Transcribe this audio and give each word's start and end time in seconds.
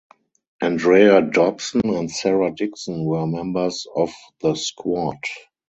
Andrea 0.61 1.21
Dobson 1.21 1.81
and 1.85 2.09
Sarah 2.09 2.49
Dixon 2.55 3.05
were 3.05 3.27
members 3.27 3.85
of 3.95 4.11
the 4.41 4.55
squad. 4.55 5.19